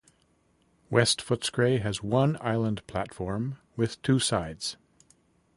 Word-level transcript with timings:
West 0.89 1.21
Footscray 1.23 1.79
has 1.79 2.01
one 2.01 2.35
island 2.41 2.81
platform 2.87 3.59
with 3.75 4.01
two 4.01 4.17
sides. 4.17 4.75